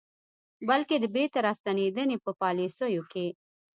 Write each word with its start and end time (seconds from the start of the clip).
بلکې 0.67 0.95
د 0.99 1.05
بیرته 1.15 1.39
راستنېدنې 1.47 2.17
په 2.25 2.31
پالیسیو 2.41 3.03
کې 3.11 3.25